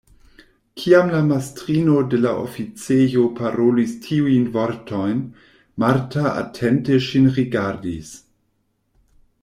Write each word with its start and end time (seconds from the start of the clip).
Kiam 0.83 1.09
la 1.15 1.17
mastrino 1.25 1.97
de 2.13 2.19
la 2.21 2.31
oficejo 2.45 3.25
parolis 3.41 3.93
tiujn 4.07 4.47
vortojn, 4.57 5.21
Marta 5.85 6.25
atente 6.31 6.99
ŝin 7.11 7.33
rigardis. 7.39 8.11